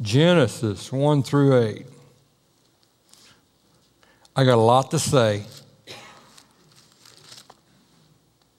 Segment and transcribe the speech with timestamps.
[0.00, 1.86] Genesis 1 through 8.
[4.36, 5.44] I got a lot to say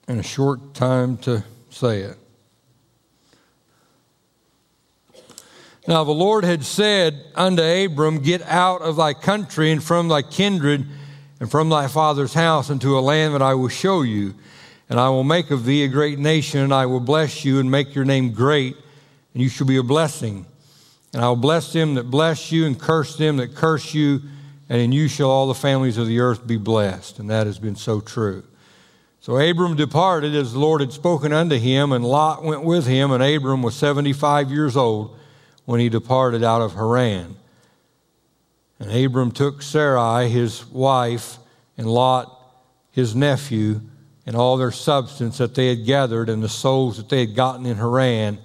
[0.06, 2.18] and a short time to say it.
[5.88, 10.22] Now the Lord had said unto Abram, Get out of thy country and from thy
[10.22, 10.84] kindred
[11.38, 14.34] and from thy father's house into a land that I will show you.
[14.88, 17.70] And I will make of thee a great nation, and I will bless you and
[17.70, 18.76] make your name great,
[19.32, 20.44] and you shall be a blessing.
[21.12, 24.22] And I will bless them that bless you, and curse them that curse you,
[24.68, 27.18] and in you shall all the families of the earth be blessed.
[27.18, 28.44] And that has been so true.
[29.20, 33.10] So Abram departed as the Lord had spoken unto him, and Lot went with him,
[33.10, 35.16] and Abram was 75 years old
[35.66, 37.36] when he departed out of Haran.
[38.78, 41.36] And Abram took Sarai, his wife,
[41.76, 42.34] and Lot,
[42.92, 43.82] his nephew,
[44.24, 47.66] and all their substance that they had gathered, and the souls that they had gotten
[47.66, 48.38] in Haran,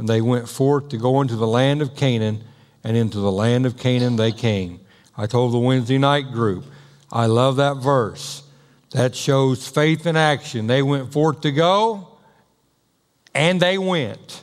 [0.00, 2.42] and they went forth to go into the land of Canaan,
[2.82, 4.80] and into the land of Canaan they came.
[5.14, 6.64] I told the Wednesday night group,
[7.12, 8.42] I love that verse.
[8.92, 10.68] That shows faith in action.
[10.68, 12.08] They went forth to go,
[13.34, 14.42] and they went.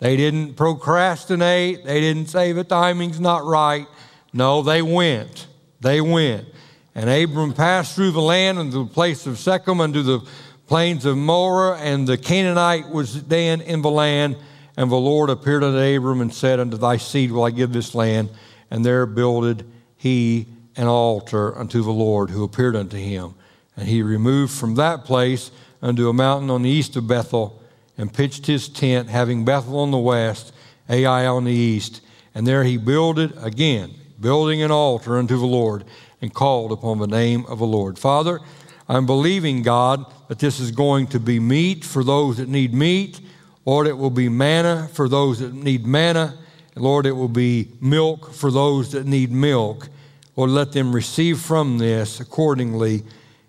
[0.00, 1.84] They didn't procrastinate.
[1.84, 3.86] They didn't say the timing's not right.
[4.32, 5.46] No, they went.
[5.80, 6.48] They went.
[6.96, 10.20] And Abram passed through the land unto the place of Shechem unto the
[10.68, 14.36] plains of Moreh, and the Canaanite was then in the land.
[14.76, 17.94] And the Lord appeared unto Abram and said, Unto thy seed will I give this
[17.94, 18.28] land.
[18.70, 19.64] And there builded
[19.96, 20.46] he
[20.76, 23.34] an altar unto the Lord who appeared unto him.
[23.76, 25.50] And he removed from that place
[25.82, 27.60] unto a mountain on the east of Bethel
[27.96, 30.52] and pitched his tent, having Bethel on the west,
[30.88, 32.00] Ai on the east.
[32.34, 35.84] And there he builded again, building an altar unto the Lord,
[36.22, 37.98] and called upon the name of the Lord.
[37.98, 38.38] Father,
[38.88, 43.20] I'm believing, God, that this is going to be meat for those that need meat.
[43.66, 46.38] Lord, it will be manna for those that need manna.
[46.74, 49.88] Lord, it will be milk for those that need milk.
[50.36, 53.02] Lord, let them receive from this accordingly.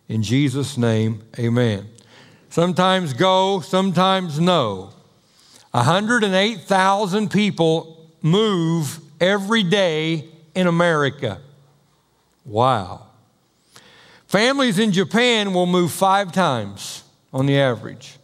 [0.08, 1.88] In Jesus' name, amen
[2.50, 4.92] sometimes go, sometimes no.
[5.72, 11.40] 108,000 people move every day in America.
[12.44, 13.06] Wow.
[14.30, 17.04] Families in Japan will move five times
[17.34, 18.20] on the average.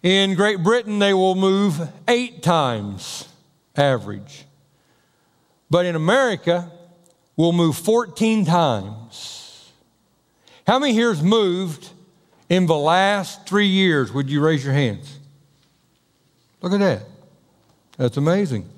[0.00, 3.28] In Great Britain, they will move eight times
[3.74, 4.44] average.
[5.68, 6.70] But in America,
[7.34, 9.72] we'll move 14 times.
[10.64, 11.90] How many here has moved
[12.48, 14.12] in the last three years?
[14.12, 15.18] Would you raise your hands?
[16.62, 17.02] Look at that.
[17.96, 18.68] That's amazing.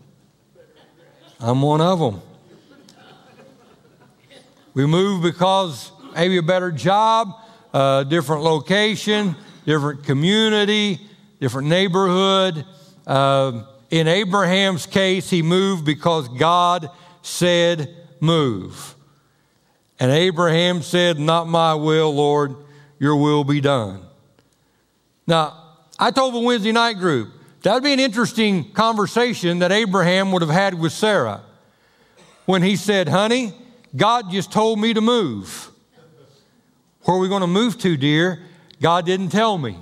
[1.39, 2.23] I'm one of them.
[4.75, 7.33] We moved because maybe a better job,
[7.73, 11.01] a different location, different community,
[11.41, 12.65] different neighborhood.
[13.07, 16.91] Uh, in Abraham's case, he moved because God
[17.23, 18.95] said move.
[20.01, 22.55] And Abraham said, Not my will, Lord,
[22.99, 24.03] your will be done.
[25.27, 25.65] Now,
[25.99, 27.31] I told the Wednesday night group,
[27.63, 31.43] that would be an interesting conversation that Abraham would have had with Sarah
[32.47, 33.53] when he said, Honey,
[33.97, 35.71] God just told me to move.
[37.03, 38.41] Where are we going to move to, dear?
[38.83, 39.79] God didn't tell me.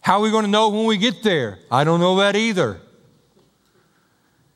[0.00, 1.58] How are we going to know when we get there?
[1.70, 2.80] I don't know that either.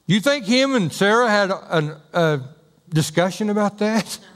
[0.06, 2.40] You think him and Sarah had an, a
[2.88, 4.18] discussion about that?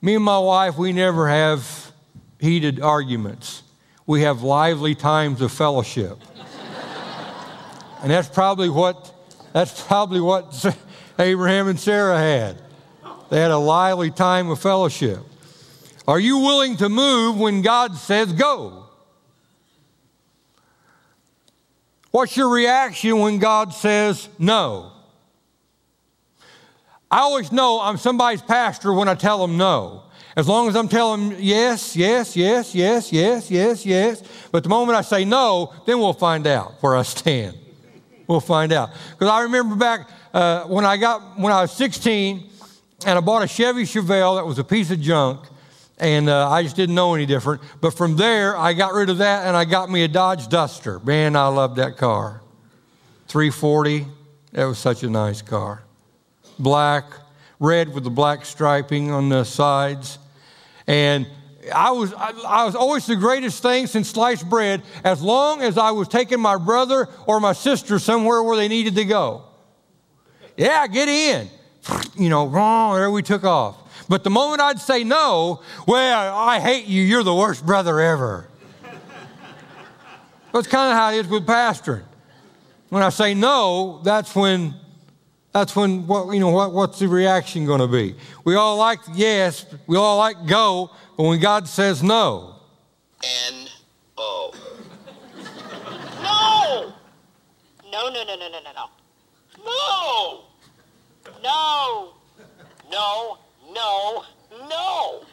[0.00, 1.90] Me and my wife, we never have
[2.38, 3.64] heated arguments.
[4.06, 6.18] We have lively times of fellowship.
[8.02, 9.12] and that's probably what
[9.56, 10.66] that's probably what
[11.18, 12.60] Abraham and Sarah had.
[13.30, 15.20] They had a lively time of fellowship.
[16.06, 18.84] Are you willing to move when God says go?
[22.10, 24.92] What's your reaction when God says no?
[27.10, 30.02] I always know I'm somebody's pastor when I tell them no.
[30.36, 34.22] As long as I'm telling them yes, yes, yes, yes, yes, yes, yes.
[34.52, 37.56] But the moment I say no, then we'll find out where I stand.
[38.26, 38.90] We'll find out.
[39.12, 42.50] Because I remember back uh, when I got when I was 16,
[43.06, 45.46] and I bought a Chevy Chevelle that was a piece of junk
[45.98, 47.62] and uh, I just didn't know any different.
[47.80, 50.98] But from there, I got rid of that and I got me a Dodge Duster.
[51.00, 52.42] Man, I loved that car.
[53.28, 54.06] 340,
[54.52, 55.82] that was such a nice car.
[56.58, 57.04] Black,
[57.58, 60.18] red with the black striping on the sides.
[60.86, 61.26] And
[61.74, 65.78] I was, I, I was always the greatest thing since sliced bread as long as
[65.78, 69.44] I was taking my brother or my sister somewhere where they needed to go.
[70.56, 71.48] Yeah, get in.
[72.16, 73.76] You know, wrong, there we took off.
[74.08, 78.48] But the moment I'd say no, well, I hate you, you're the worst brother ever.
[80.52, 82.04] That's kind of how it is with pastoring.
[82.88, 84.74] When I say no, that's when
[85.56, 88.14] that's when what you know what, what's the reaction going to be?
[88.44, 92.56] We all like yes, we all like go, but when God says no.
[93.48, 93.66] N
[94.18, 94.52] O.
[96.22, 96.92] No!
[97.90, 98.90] No, no, no, no, no, no, no.
[99.64, 100.42] No!
[101.42, 102.12] No!
[102.90, 103.38] No,
[103.72, 104.24] no,
[104.68, 105.24] no!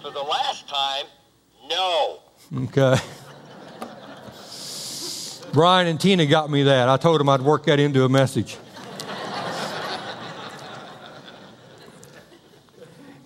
[0.00, 1.04] For the last time,
[1.68, 2.18] no.
[2.64, 2.96] Okay.
[5.52, 6.88] Brian and Tina got me that.
[6.88, 8.56] I told them I'd work that into a message.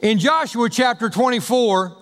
[0.00, 1.96] In Joshua chapter 24,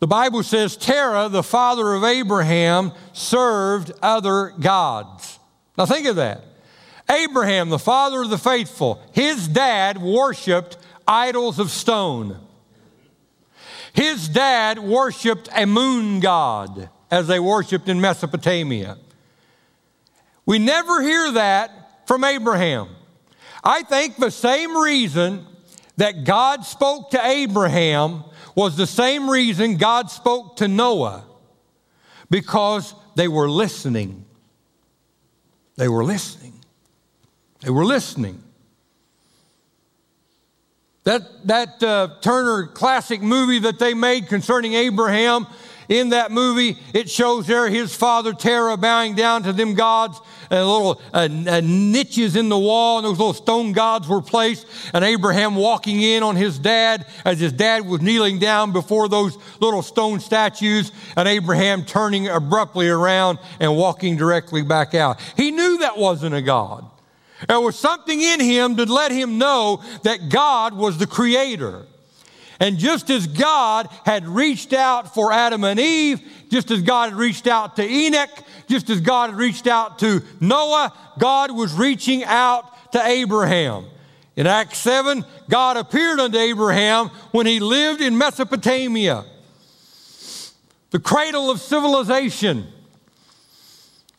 [0.00, 5.38] the Bible says Terah, the father of Abraham, served other gods.
[5.76, 6.44] Now think of that.
[7.10, 12.38] Abraham, the father of the faithful, his dad worshiped idols of stone.
[13.92, 18.96] His dad worshiped a moon god as they worshiped in Mesopotamia.
[20.46, 22.88] We never hear that from Abraham.
[23.62, 25.46] I think the same reason
[25.98, 28.24] that God spoke to Abraham
[28.54, 31.24] was the same reason God spoke to Noah
[32.30, 34.24] because they were listening.
[35.76, 36.54] They were listening.
[37.60, 38.42] They were listening.
[41.02, 45.48] That, that uh, Turner classic movie that they made concerning Abraham,
[45.88, 50.66] in that movie, it shows there his father Terah bowing down to them gods and
[50.66, 55.04] little uh, uh, niches in the wall, and those little stone gods were placed, and
[55.04, 59.82] Abraham walking in on his dad as his dad was kneeling down before those little
[59.82, 65.20] stone statues, and Abraham turning abruptly around and walking directly back out.
[65.36, 66.84] He knew that wasn't a God.
[67.46, 71.86] There was something in him to let him know that God was the creator.
[72.60, 77.18] And just as God had reached out for Adam and Eve, just as God had
[77.18, 78.30] reached out to Enoch,
[78.68, 83.86] just as God had reached out to Noah, God was reaching out to Abraham.
[84.36, 89.24] In Acts 7, God appeared unto Abraham when he lived in Mesopotamia,
[90.90, 92.66] the cradle of civilization.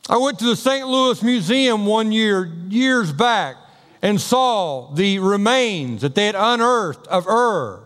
[0.10, 0.88] I went to the St.
[0.88, 3.56] Louis Museum one year, years back,
[4.02, 7.86] and saw the remains that they had unearthed of Ur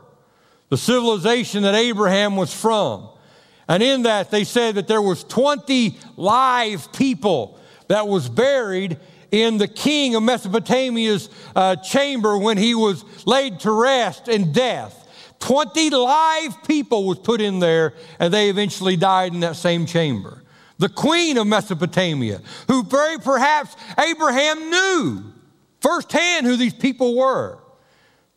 [0.73, 3.07] the civilization that Abraham was from.
[3.67, 8.97] And in that, they said that there was 20 live people that was buried
[9.31, 14.99] in the king of Mesopotamia's uh, chamber when he was laid to rest in death.
[15.39, 20.43] 20 live people was put in there, and they eventually died in that same chamber.
[20.77, 25.23] The queen of Mesopotamia, who very perhaps Abraham knew
[25.81, 27.59] firsthand who these people were.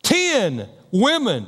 [0.03, 1.47] 10 women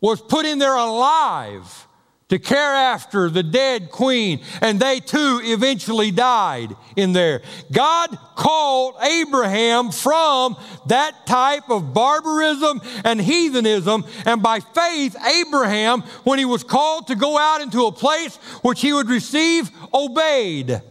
[0.00, 1.87] was put in there alive
[2.28, 7.40] to care after the dead queen, and they too eventually died in there.
[7.72, 16.38] God called Abraham from that type of barbarism and heathenism, and by faith, Abraham, when
[16.38, 20.82] he was called to go out into a place which he would receive, obeyed.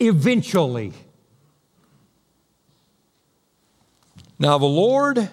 [0.00, 0.92] Eventually.
[4.40, 5.28] Now, the Lord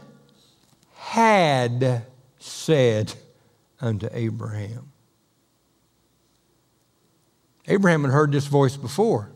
[0.95, 2.05] had
[2.39, 3.13] said
[3.81, 4.91] unto Abraham.
[7.67, 9.31] Abraham had heard this voice before,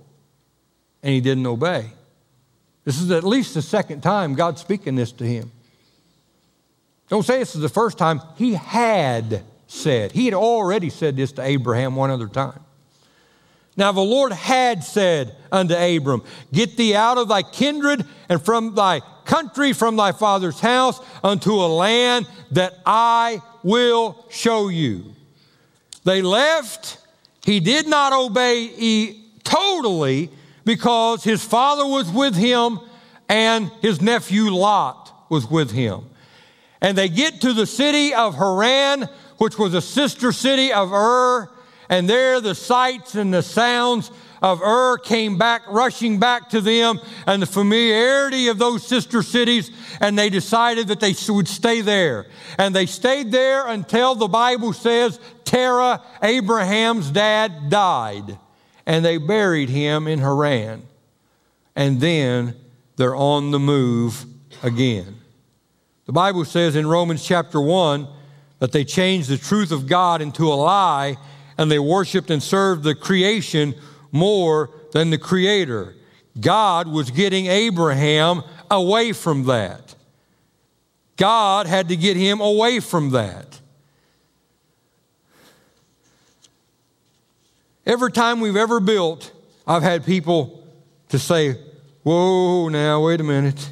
[1.02, 1.92] and he didn't obey.
[2.86, 5.52] This is at least the second time God speaking this to him.
[7.10, 8.22] Don't say this is the first time.
[8.36, 10.12] He had said.
[10.12, 12.60] He had already said this to Abraham one other time.
[13.75, 18.75] Now the Lord had said unto Abram, Get thee out of thy kindred and from
[18.75, 25.13] thy country, from thy father's house, unto a land that I will show you.
[26.04, 26.98] They left.
[27.44, 30.30] He did not obey he, totally
[30.66, 32.80] because his father was with him
[33.28, 36.01] and his nephew Lot was with him.
[36.82, 41.50] And they get to the city of Haran, which was a sister city of Ur
[41.89, 47.00] and there the sights and the sounds of Ur came back, rushing back to them,
[47.27, 52.27] and the familiarity of those sister cities, and they decided that they would stay there.
[52.58, 58.38] And they stayed there until the Bible says Terah, Abraham's dad, died.
[58.86, 60.84] And they buried him in Haran.
[61.75, 62.55] And then
[62.96, 64.25] they're on the move
[64.63, 65.15] again.
[66.05, 68.08] The Bible says in Romans chapter 1
[68.60, 71.17] that they changed the truth of God into a lie
[71.58, 73.75] and they worshiped and served the creation
[74.12, 75.96] more than the creator.
[76.39, 79.96] God was getting Abraham away from that.
[81.18, 83.60] God had to get him away from that.
[87.86, 89.32] Every time we've ever built,
[89.68, 90.63] I've had people
[91.10, 91.58] to say,
[92.04, 93.70] Whoa, now, wait a minute.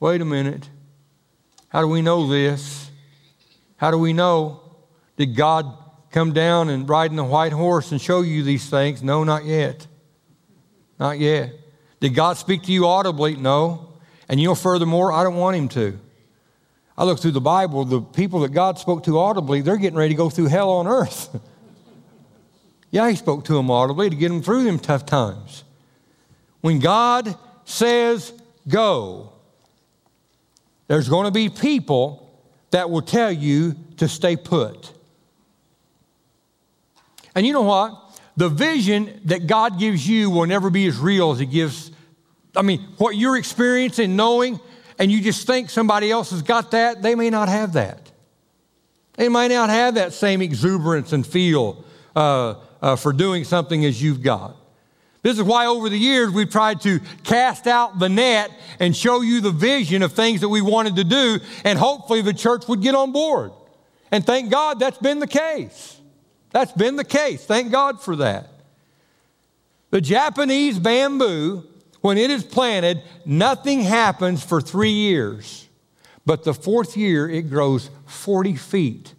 [0.00, 0.68] Wait a minute.
[1.68, 2.90] How do we know this?
[3.76, 4.60] How do we know?
[5.16, 5.81] Did God
[6.12, 9.02] come down and ride in the white horse and show you these things?
[9.02, 9.86] No, not yet.
[10.98, 11.52] Not yet.
[12.00, 13.36] Did God speak to you audibly?
[13.36, 13.88] No.
[14.28, 15.98] And you know, furthermore, I don't want him to.
[16.96, 20.14] I look through the Bible, the people that God spoke to audibly, they're getting ready
[20.14, 21.40] to go through hell on earth.
[22.90, 25.64] yeah, he spoke to them audibly to get them through them tough times.
[26.60, 28.32] When God says
[28.68, 29.32] go,
[30.86, 32.30] there's going to be people
[32.70, 34.92] that will tell you to stay put.
[37.34, 37.98] And you know what?
[38.36, 41.90] The vision that God gives you will never be as real as He gives.
[42.56, 44.60] I mean, what you're experiencing, knowing,
[44.98, 48.10] and you just think somebody else has got that, they may not have that.
[49.14, 51.84] They might not have that same exuberance and feel
[52.16, 54.56] uh, uh, for doing something as you've got.
[55.22, 59.20] This is why over the years we've tried to cast out the net and show
[59.20, 62.82] you the vision of things that we wanted to do, and hopefully the church would
[62.82, 63.52] get on board.
[64.10, 65.96] And thank God that's been the case.
[66.52, 67.44] That's been the case.
[67.44, 68.48] Thank God for that.
[69.90, 71.64] The Japanese bamboo,
[72.00, 75.68] when it is planted, nothing happens for three years.
[76.24, 79.14] But the fourth year, it grows 40 feet.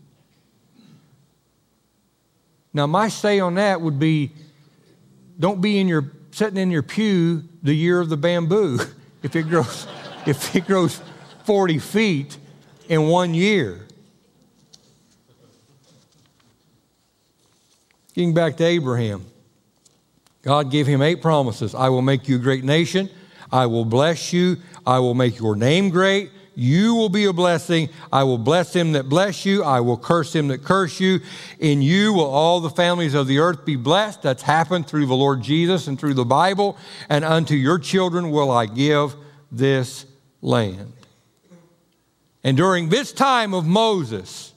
[2.74, 4.32] Now, my say on that would be
[5.40, 8.80] don't be in your sitting in your pew the year of the bamboo
[9.24, 9.88] if it grows
[10.26, 11.02] if it grows
[11.46, 12.38] 40 feet
[12.88, 13.88] in one year.
[18.14, 19.26] Getting back to Abraham,
[20.44, 21.74] God gave him eight promises.
[21.74, 23.10] I will make you a great nation.
[23.52, 24.58] I will bless you.
[24.86, 26.32] I will make your name great.
[26.56, 27.90] You will be a blessing.
[28.12, 29.64] I will bless him that bless you.
[29.64, 31.20] I will curse him that curse you.
[31.60, 34.22] In you will all the families of the earth be blessed.
[34.22, 36.78] That's happened through the Lord Jesus and through the Bible.
[37.10, 39.16] And unto your children will I give
[39.52, 40.06] this
[40.42, 40.94] land.
[42.44, 44.54] And during this time of Moses,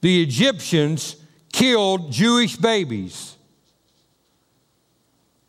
[0.00, 1.16] the Egyptians
[1.56, 3.34] killed Jewish babies.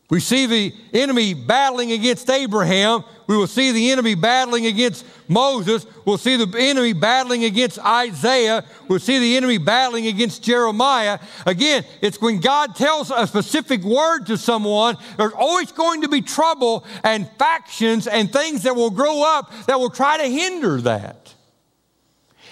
[0.09, 3.03] We see the enemy battling against Abraham.
[3.27, 5.85] We will see the enemy battling against Moses.
[6.05, 8.63] We'll see the enemy battling against Isaiah.
[8.87, 11.19] We'll see the enemy battling against Jeremiah.
[11.45, 16.21] Again, it's when God tells a specific word to someone, there's always going to be
[16.21, 21.33] trouble and factions and things that will grow up that will try to hinder that.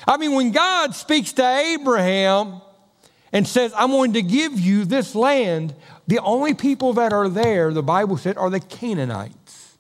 [0.06, 2.62] I mean, when God speaks to Abraham,
[3.36, 5.76] and says, I'm going to give you this land.
[6.08, 9.78] The only people that are there, the Bible said, are the Canaanites.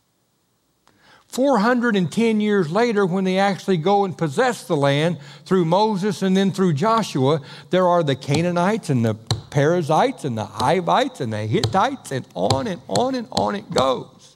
[1.29, 6.51] 410 years later, when they actually go and possess the land through Moses and then
[6.51, 12.11] through Joshua, there are the Canaanites and the Perizzites and the Hivites and the Hittites,
[12.11, 14.35] and on and on and on it goes.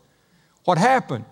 [0.64, 1.26] What happened?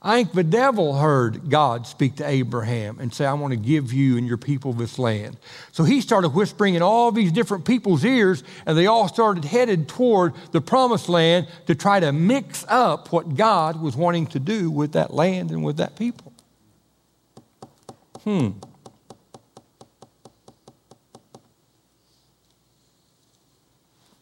[0.00, 3.92] I think the devil heard God speak to Abraham and say, I want to give
[3.92, 5.36] you and your people this land.
[5.72, 9.88] So he started whispering in all these different people's ears, and they all started headed
[9.88, 14.70] toward the promised land to try to mix up what God was wanting to do
[14.70, 16.32] with that land and with that people.
[18.22, 18.50] Hmm.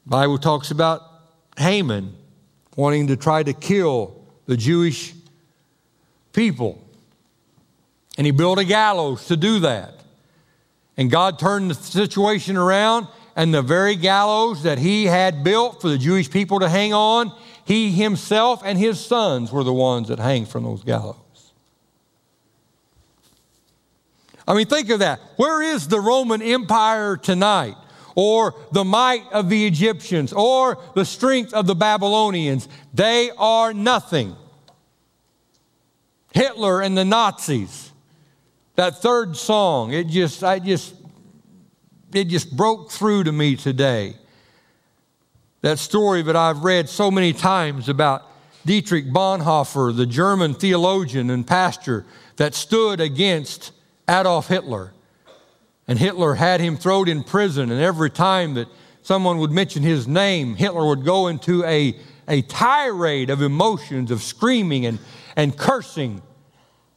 [0.06, 1.02] Bible talks about
[1.58, 2.14] Haman
[2.76, 5.12] wanting to try to kill the Jewish
[6.36, 6.80] people.
[8.16, 9.94] And he built a gallows to do that.
[10.96, 15.88] And God turned the situation around, and the very gallows that he had built for
[15.88, 17.32] the Jewish people to hang on,
[17.64, 21.16] he himself and his sons were the ones that hang from those gallows.
[24.48, 25.20] I mean, think of that.
[25.36, 27.74] Where is the Roman Empire tonight?
[28.14, 30.32] Or the might of the Egyptians?
[30.32, 32.68] Or the strength of the Babylonians?
[32.94, 34.36] They are nothing.
[36.36, 37.90] Hitler and the Nazis.
[38.74, 40.94] That third song, it just, I just,
[42.12, 44.16] it just broke through to me today.
[45.62, 48.30] That story that I've read so many times about
[48.66, 52.04] Dietrich Bonhoeffer, the German theologian and pastor
[52.36, 53.72] that stood against
[54.06, 54.92] Adolf Hitler.
[55.88, 58.68] And Hitler had him thrown in prison, and every time that
[59.00, 64.22] someone would mention his name, Hitler would go into a, a tirade of emotions, of
[64.22, 64.98] screaming and,
[65.34, 66.20] and cursing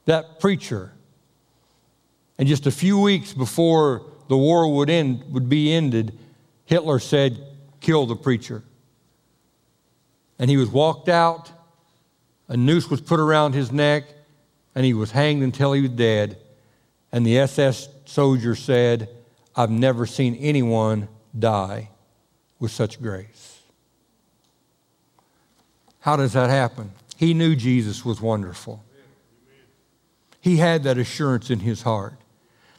[0.06, 0.92] that preacher.
[2.38, 6.18] And just a few weeks before the war would end would be ended,
[6.66, 7.46] Hitler said,
[7.82, 8.64] "Kill the preacher."
[10.38, 11.52] And he was walked out.
[12.48, 14.06] A noose was put around his neck,
[14.74, 16.38] and he was hanged until he was dead.
[17.12, 19.10] And the SS soldier said,
[19.56, 21.90] "I've never seen anyone die
[22.60, 23.60] with such grace.
[26.02, 26.92] How does that happen?
[27.18, 28.84] He knew Jesus was wonderful.
[30.42, 32.16] He had that assurance in his heart.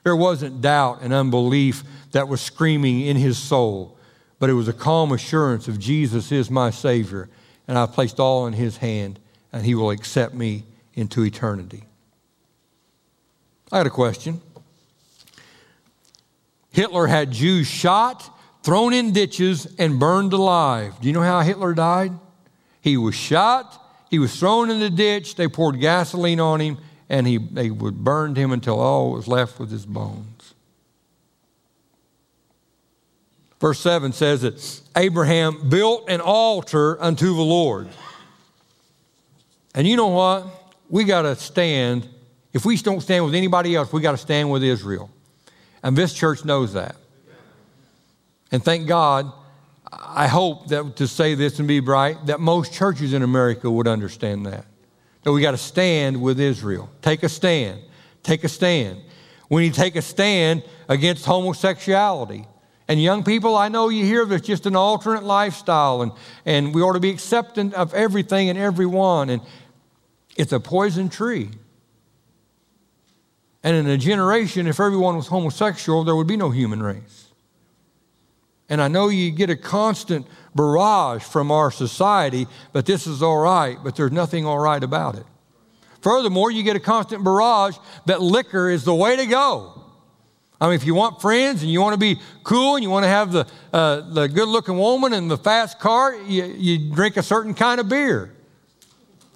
[0.02, 3.96] There wasn't doubt and unbelief that was screaming in his soul,
[4.38, 7.28] but it was a calm assurance of Jesus is my Savior,
[7.68, 9.20] and I've placed all in his hand,
[9.52, 10.64] and he will accept me
[10.94, 11.84] into eternity.
[13.70, 14.40] I had a question.
[16.72, 20.94] Hitler had Jews shot, thrown in ditches, and burned alive.
[21.00, 22.12] Do you know how Hitler died?
[22.80, 23.76] He was shot,
[24.10, 26.78] he was thrown in the ditch, they poured gasoline on him,
[27.10, 30.54] and he, they would burned him until all was left with his bones.
[33.60, 37.88] Verse 7 says that Abraham built an altar unto the Lord.
[39.74, 40.46] And you know what?
[40.88, 42.08] We got to stand.
[42.52, 45.10] If we don't stand with anybody else, we got to stand with Israel.
[45.82, 46.96] And this church knows that.
[48.52, 49.30] And thank God,
[49.92, 53.88] I hope that to say this and be bright, that most churches in America would
[53.88, 54.64] understand that
[55.22, 56.90] that we got to stand with Israel.
[57.02, 57.80] Take a stand.
[58.22, 59.00] Take a stand.
[59.48, 62.46] We need to take a stand against homosexuality.
[62.88, 66.12] And young people, I know you hear there's just an alternate lifestyle, and,
[66.44, 69.30] and we ought to be accepting of everything and everyone.
[69.30, 69.42] And
[70.36, 71.50] it's a poison tree.
[73.62, 77.29] And in a generation, if everyone was homosexual, there would be no human race.
[78.70, 83.38] And I know you get a constant barrage from our society, but this is all
[83.38, 85.26] right, but there's nothing all right about it.
[86.02, 89.84] Furthermore, you get a constant barrage that liquor is the way to go.
[90.60, 93.04] I mean, if you want friends and you want to be cool and you want
[93.04, 97.16] to have the, uh, the good looking woman and the fast car, you, you drink
[97.16, 98.34] a certain kind of beer.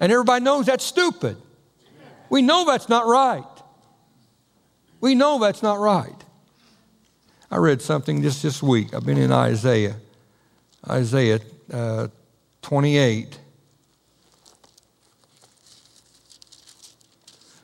[0.01, 1.37] And everybody knows that's stupid.
[2.29, 3.45] We know that's not right.
[5.01, 6.24] We know that's not right.
[7.55, 8.93] I read something just this week.
[8.93, 9.95] I've been in Isaiah.
[10.91, 11.39] Isaiah
[11.73, 12.09] uh,
[12.63, 13.39] 28,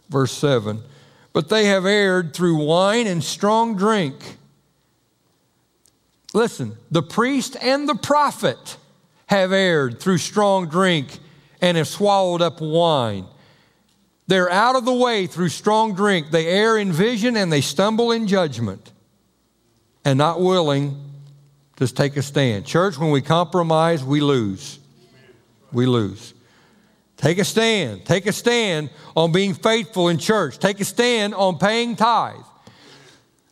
[0.09, 0.81] verse 7.
[1.33, 4.15] But they have erred through wine and strong drink.
[6.33, 8.77] Listen, the priest and the prophet
[9.27, 11.19] have erred through strong drink
[11.61, 13.27] and have swallowed up wine.
[14.29, 16.31] They're out of the way through strong drink.
[16.31, 18.90] They err in vision and they stumble in judgment
[20.05, 21.11] and not willing
[21.77, 22.67] to take a stand.
[22.67, 24.79] Church, when we compromise, we lose.
[25.73, 26.35] We lose.
[27.17, 28.05] Take a stand.
[28.05, 30.59] Take a stand on being faithful in church.
[30.59, 32.37] Take a stand on paying tithe.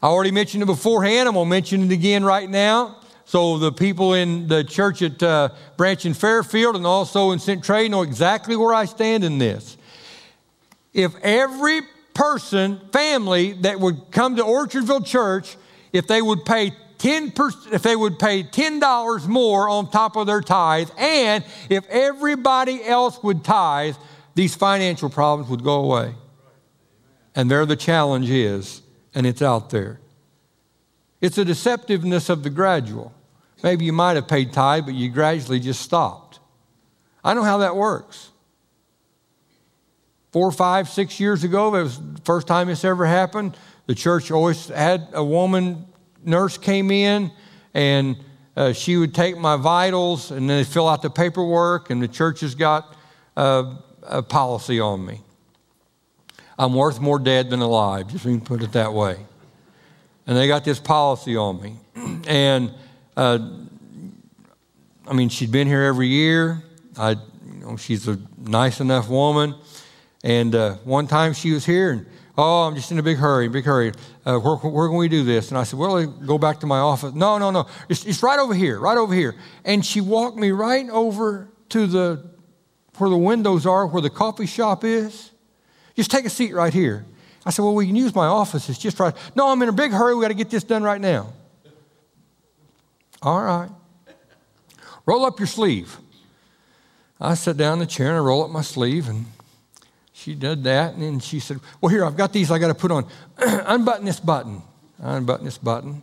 [0.00, 1.28] I already mentioned it beforehand.
[1.28, 2.96] I'm going to mention it again right now.
[3.24, 7.90] So the people in the church at uh, Branch in Fairfield and also in Centralia
[7.90, 9.76] know exactly where I stand in this.
[10.94, 11.82] If every
[12.14, 15.56] person, family that would come to Orchardville Church,
[15.92, 20.40] if they would pay 10%, if they would pay $10 more on top of their
[20.40, 23.96] tithe, and if everybody else would tithe,
[24.34, 26.14] these financial problems would go away.
[27.34, 28.82] And there the challenge is,
[29.14, 30.00] and it's out there.
[31.20, 33.12] It's a deceptiveness of the gradual.
[33.62, 36.38] Maybe you might have paid tithe, but you gradually just stopped.
[37.24, 38.30] I know how that works.
[40.30, 43.56] Four, five, six years ago, it was the first time this ever happened.
[43.88, 45.86] The church always had a woman
[46.22, 47.32] nurse came in
[47.72, 48.18] and
[48.54, 52.40] uh, she would take my vitals and then fill out the paperwork, and the church
[52.40, 52.96] has got
[53.36, 55.20] uh, a policy on me.
[56.58, 59.16] I'm worth more dead than alive, just to put it that way.
[60.26, 61.76] And they got this policy on me.
[62.26, 62.74] and
[63.16, 63.38] uh,
[65.06, 66.62] I mean, she'd been here every year.
[66.98, 67.18] I, you
[67.60, 69.54] know, she's a nice enough woman.
[70.24, 72.06] And uh, one time she was here, and
[72.40, 73.92] Oh, I'm just in a big hurry, big hurry.
[74.24, 75.48] Uh, where, where, can we do this?
[75.48, 77.12] And I said, Well, go back to my office.
[77.12, 77.66] No, no, no.
[77.88, 79.34] It's, it's right over here, right over here.
[79.64, 82.30] And she walked me right over to the
[82.98, 85.32] where the windows are, where the coffee shop is.
[85.96, 87.04] Just take a seat right here.
[87.44, 88.68] I said, Well, we can use my office.
[88.68, 89.14] It's just right.
[89.34, 90.14] No, I'm in a big hurry.
[90.14, 91.32] We got to get this done right now.
[93.20, 93.70] All right.
[95.06, 95.98] Roll up your sleeve.
[97.20, 99.26] I sat down in the chair and I roll up my sleeve and
[100.18, 102.74] she did that, and then she said, Well, here, I've got these I got to
[102.74, 103.06] put on.
[103.38, 104.62] Unbutton this button.
[104.98, 106.02] Unbutton this button.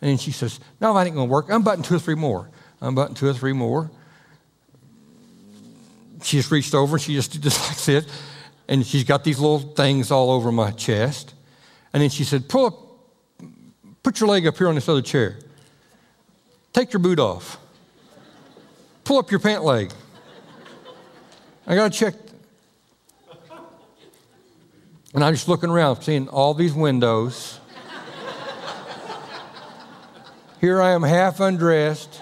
[0.00, 1.50] And then she says, No, that ain't going to work.
[1.50, 2.48] Unbutton two or three more.
[2.80, 3.90] Unbutton two or three more.
[6.22, 8.06] She just reached over and she just did this like this.
[8.68, 11.34] And she's got these little things all over my chest.
[11.92, 12.74] And then she said, Pull up,
[14.02, 15.36] put your leg up here on this other chair.
[16.72, 17.58] Take your boot off.
[19.04, 19.92] Pull up your pant leg.
[21.66, 22.14] I got to check
[25.14, 27.60] and I'm just looking around, seeing all these windows.
[30.60, 32.20] Here I am, half undressed.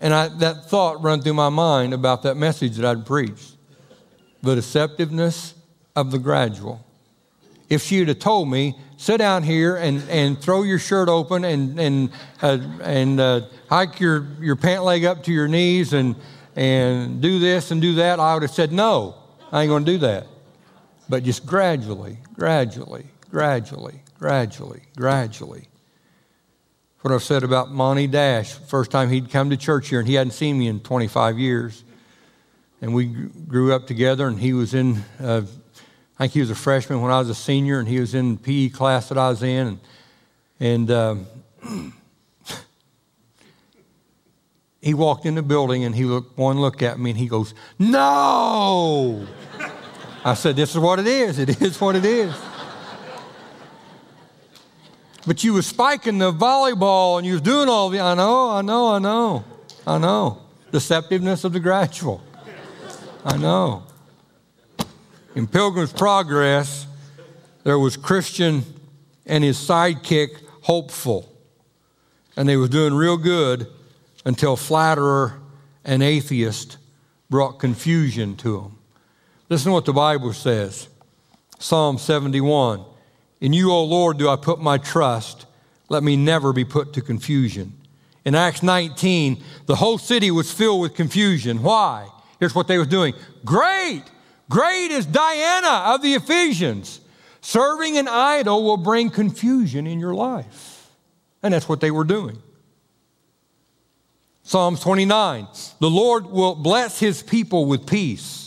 [0.00, 3.56] And I, that thought ran through my mind about that message that I'd preached
[4.42, 5.54] the deceptiveness
[5.96, 6.84] of the gradual.
[7.70, 11.80] If she had told me, sit down here and, and throw your shirt open and,
[11.80, 12.10] and,
[12.42, 16.16] uh, and uh, hike your, your pant leg up to your knees and,
[16.56, 19.16] and do this and do that, I would have said, no,
[19.50, 20.26] I ain't going to do that.
[21.14, 25.68] But just gradually, gradually, gradually, gradually, gradually.
[27.02, 30.14] What I've said about Monty Dash, first time he'd come to church here, and he
[30.14, 31.84] hadn't seen me in 25 years.
[32.80, 35.42] And we grew up together, and he was in, uh,
[36.18, 38.34] I think he was a freshman when I was a senior, and he was in
[38.34, 39.78] the PE class that I was in.
[40.58, 41.26] And, and um,
[44.82, 47.54] he walked in the building, and he looked one look at me, and he goes,
[47.78, 49.28] No!
[50.24, 51.38] I said, This is what it is.
[51.38, 52.34] It is what it is.
[55.26, 58.62] But you were spiking the volleyball and you was doing all the, I know, I
[58.62, 59.44] know, I know,
[59.86, 60.42] I know.
[60.70, 62.22] Deceptiveness of the gradual.
[63.24, 63.84] I know.
[65.34, 66.86] In Pilgrim's Progress,
[67.62, 68.64] there was Christian
[69.24, 71.30] and his sidekick, Hopeful.
[72.36, 73.66] And they was doing real good
[74.24, 75.40] until flatterer
[75.84, 76.78] and atheist
[77.30, 78.73] brought confusion to them.
[79.48, 80.88] Listen to what the Bible says
[81.58, 82.84] Psalm 71.
[83.40, 85.46] In you, O Lord, do I put my trust.
[85.88, 87.74] Let me never be put to confusion.
[88.24, 91.62] In Acts 19, the whole city was filled with confusion.
[91.62, 92.08] Why?
[92.40, 93.14] Here's what they were doing.
[93.44, 94.02] Great!
[94.48, 97.00] Great is Diana of the Ephesians.
[97.40, 100.90] Serving an idol will bring confusion in your life.
[101.42, 102.42] And that's what they were doing.
[104.42, 105.46] Psalms 29
[105.80, 108.43] The Lord will bless his people with peace.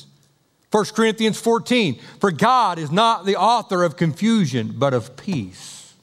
[0.71, 5.93] 1 Corinthians 14, for God is not the author of confusion, but of peace.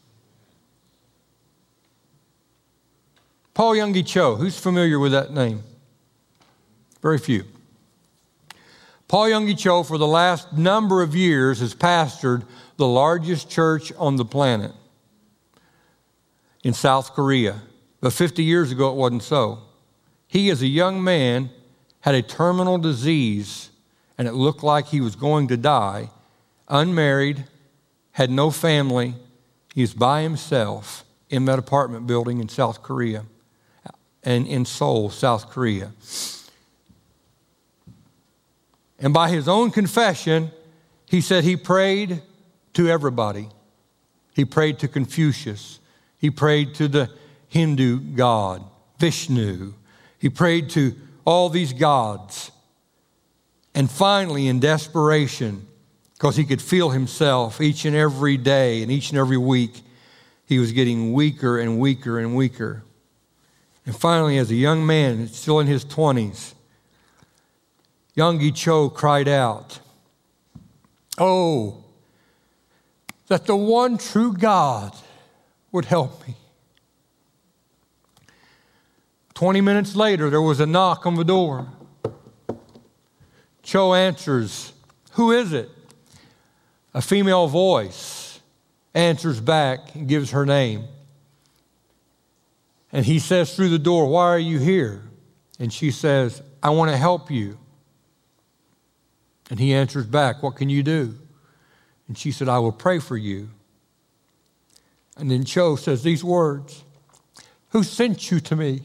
[3.53, 5.63] Paul Yonggi Cho, who's familiar with that name?
[7.03, 7.45] Very few.
[9.07, 12.45] Paul Yonggi Cho, for the last number of years, has pastored
[12.79, 14.73] the largest church on the planet
[16.65, 17.61] in South Korea.
[18.01, 19.61] But 50 years ago, it wasn't so.
[20.27, 21.51] He, as a young man,
[22.01, 23.71] had a terminal disease
[24.17, 26.11] and it looked like he was going to die,
[26.69, 27.45] unmarried,
[28.13, 29.15] had no family.
[29.75, 33.25] He was by himself in that apartment building in South Korea
[34.23, 35.93] and in Seoul, South Korea.
[38.99, 40.51] And by his own confession,
[41.07, 42.23] he said he prayed
[42.75, 43.49] to everybody.
[44.35, 45.81] He prayed to Confucius.
[46.19, 47.11] He prayed to the
[47.49, 48.65] Hindu god,
[48.99, 49.75] Vishnu.
[50.19, 52.51] He prayed to all these gods.
[53.75, 55.67] And finally, in desperation,
[56.15, 59.83] because he could feel himself each and every day and each and every week,
[60.47, 62.85] he was getting weaker and weaker and weaker.
[63.87, 66.55] And finally, as a young man, still in his 20s,
[68.17, 69.81] Yonggi Cho cried out,
[71.19, 71.85] Oh,
[73.29, 74.97] that the one true God
[75.73, 76.37] would help me.
[79.35, 81.69] 20 minutes later, there was a knock on the door.
[83.65, 84.73] Cho answers,
[85.13, 85.71] Who is it?
[86.93, 88.39] A female voice
[88.95, 90.85] answers back and gives her name.
[92.93, 95.03] And he says through the door, Why are you here?
[95.59, 97.59] And she says, I want to help you.
[99.51, 101.15] And he answers back, What can you do?
[102.07, 103.49] And she said, I will pray for you.
[105.17, 106.85] And then Cho says these words
[107.71, 108.83] Who sent you to me?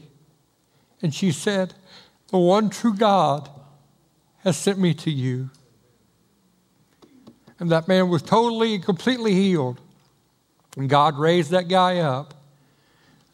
[1.02, 1.74] And she said,
[2.30, 3.48] The one true God
[4.44, 5.50] has sent me to you.
[7.58, 9.80] And that man was totally and completely healed.
[10.76, 12.30] And God raised that guy up.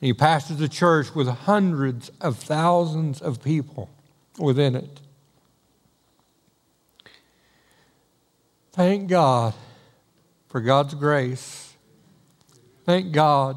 [0.00, 3.90] And he pastors a church with hundreds of thousands of people
[4.38, 5.00] within it.
[8.72, 9.54] Thank God
[10.48, 11.74] for God's grace.
[12.84, 13.56] Thank God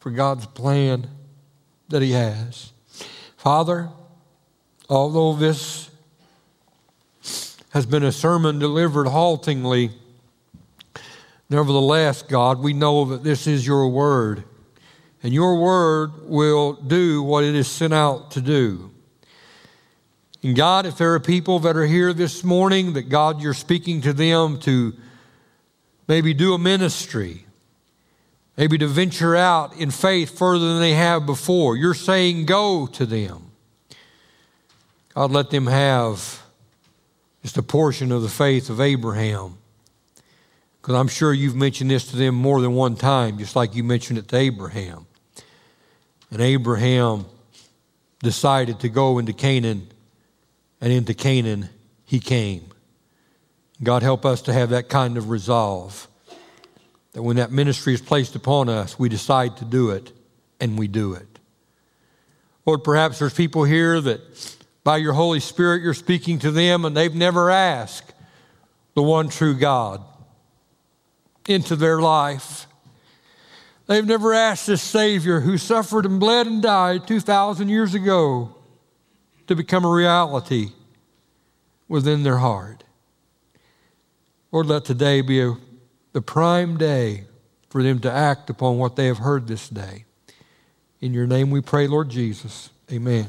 [0.00, 1.06] for God's plan
[1.88, 2.72] that He has.
[3.36, 3.90] Father,
[4.88, 5.90] although this
[7.72, 9.90] has been a sermon delivered haltingly.
[11.48, 14.44] Nevertheless, God, we know that this is your word,
[15.22, 18.90] and your word will do what it is sent out to do.
[20.42, 24.02] And God, if there are people that are here this morning, that God, you're speaking
[24.02, 24.92] to them to
[26.08, 27.46] maybe do a ministry,
[28.56, 33.06] maybe to venture out in faith further than they have before, you're saying go to
[33.06, 33.50] them.
[35.14, 36.41] God, let them have
[37.42, 39.58] just a portion of the faith of Abraham.
[40.80, 43.84] Because I'm sure you've mentioned this to them more than one time, just like you
[43.84, 45.06] mentioned it to Abraham.
[46.30, 47.26] And Abraham
[48.22, 49.88] decided to go into Canaan,
[50.80, 51.68] and into Canaan
[52.04, 52.64] he came.
[53.82, 56.08] God help us to have that kind of resolve
[57.12, 60.12] that when that ministry is placed upon us, we decide to do it
[60.60, 61.26] and we do it.
[62.64, 64.20] Lord, perhaps there's people here that
[64.84, 68.12] by your Holy Spirit you're speaking to them and they've never asked
[68.94, 70.02] the one true God
[71.48, 72.66] into their life.
[73.86, 78.54] They've never asked this Savior who suffered and bled and died 2,000 years ago
[79.48, 80.68] to become a reality
[81.88, 82.84] within their heart.
[84.50, 85.56] Lord, let today be a,
[86.12, 87.24] the prime day
[87.70, 90.04] for them to act upon what they have heard this day.
[91.00, 92.70] In your name we pray, Lord Jesus.
[92.90, 93.28] Amen.